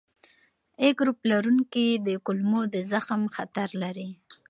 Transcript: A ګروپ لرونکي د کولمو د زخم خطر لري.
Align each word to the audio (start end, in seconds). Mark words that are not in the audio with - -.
A 0.85 0.87
ګروپ 0.99 1.19
لرونکي 1.31 1.87
د 2.07 2.07
کولمو 2.25 2.61
د 2.73 2.75
زخم 2.91 3.21
خطر 3.35 3.69
لري. 3.83 4.09